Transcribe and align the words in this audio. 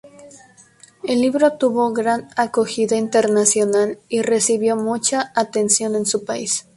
El 1.03 1.21
libro 1.21 1.57
tuvo 1.59 1.93
gran 1.93 2.27
acogida 2.35 2.95
internacional 2.97 3.99
y 4.09 4.23
recibió 4.23 4.75
mucha 4.75 5.31
atención 5.35 5.93
en 5.93 6.07
su 6.07 6.25
país. 6.25 6.65